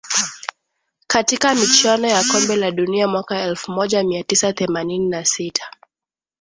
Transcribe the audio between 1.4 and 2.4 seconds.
michuano ya